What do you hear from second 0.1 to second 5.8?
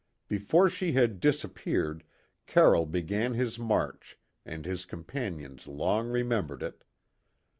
Before she had disappeared Carroll began his march, and his companions